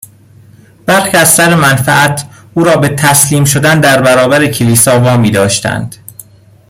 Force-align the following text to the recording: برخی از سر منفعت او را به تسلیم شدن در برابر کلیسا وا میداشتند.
برخی 0.85 1.17
از 1.17 1.27
سر 1.27 1.55
منفعت 1.55 2.25
او 2.53 2.63
را 2.63 2.75
به 2.77 2.89
تسلیم 2.89 3.43
شدن 3.45 3.79
در 3.79 4.01
برابر 4.01 4.47
کلیسا 4.47 4.99
وا 4.99 5.17
میداشتند. 5.17 5.95